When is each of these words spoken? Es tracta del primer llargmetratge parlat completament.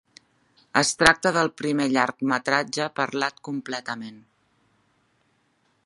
Es 0.79 0.93
tracta 1.01 1.31
del 1.35 1.51
primer 1.61 1.87
llargmetratge 1.91 2.89
parlat 3.01 3.39
completament. 3.49 4.19